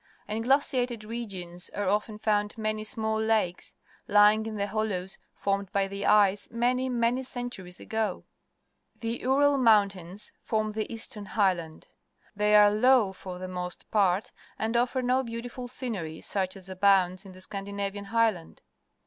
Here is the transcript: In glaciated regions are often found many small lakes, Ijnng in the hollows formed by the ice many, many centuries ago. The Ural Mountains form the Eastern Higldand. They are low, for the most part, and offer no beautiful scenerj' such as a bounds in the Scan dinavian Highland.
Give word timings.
In 0.27 0.41
glaciated 0.41 1.03
regions 1.03 1.69
are 1.75 1.87
often 1.87 2.17
found 2.17 2.57
many 2.57 2.83
small 2.83 3.21
lakes, 3.21 3.75
Ijnng 4.09 4.47
in 4.47 4.55
the 4.55 4.65
hollows 4.65 5.19
formed 5.35 5.71
by 5.71 5.87
the 5.87 6.07
ice 6.07 6.47
many, 6.49 6.89
many 6.89 7.21
centuries 7.21 7.79
ago. 7.79 8.23
The 8.99 9.21
Ural 9.21 9.59
Mountains 9.59 10.31
form 10.41 10.71
the 10.71 10.91
Eastern 10.91 11.27
Higldand. 11.27 11.83
They 12.35 12.55
are 12.55 12.71
low, 12.71 13.13
for 13.13 13.37
the 13.37 13.47
most 13.47 13.91
part, 13.91 14.31
and 14.57 14.75
offer 14.75 15.03
no 15.03 15.21
beautiful 15.21 15.67
scenerj' 15.67 16.23
such 16.23 16.57
as 16.57 16.67
a 16.67 16.75
bounds 16.75 17.23
in 17.23 17.33
the 17.33 17.41
Scan 17.41 17.65
dinavian 17.67 18.05
Highland. 18.05 18.63